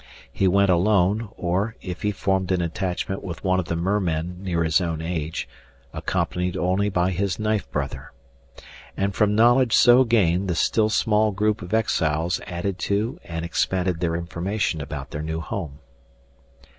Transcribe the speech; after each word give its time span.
He 0.33 0.47
went 0.47 0.71
alone 0.71 1.29
or, 1.37 1.75
if 1.79 2.01
he 2.01 2.11
formed 2.11 2.51
an 2.51 2.59
attachment 2.59 3.23
with 3.23 3.43
one 3.43 3.59
of 3.59 3.65
the 3.67 3.75
mermen 3.75 4.39
near 4.41 4.63
his 4.63 4.81
own 4.81 4.99
age, 4.99 5.47
accompanied 5.93 6.57
only 6.57 6.89
by 6.89 7.11
his 7.11 7.37
knife 7.37 7.69
brother. 7.69 8.11
And 8.97 9.13
from 9.13 9.35
knowledge 9.35 9.73
so 9.75 10.03
gained 10.03 10.47
the 10.47 10.55
still 10.55 10.89
small 10.89 11.29
group 11.31 11.61
of 11.61 11.71
exiles 11.75 12.41
added 12.47 12.79
to 12.79 13.19
and 13.25 13.45
expanded 13.45 13.99
their 13.99 14.15
information 14.15 14.81
about 14.81 15.11
their 15.11 15.21
new 15.21 15.39
home. 15.39 15.77